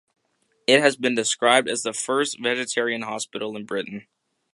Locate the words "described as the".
1.13-1.93